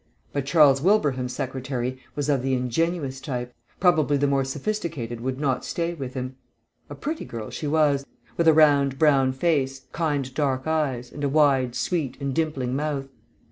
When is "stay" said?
5.63-5.93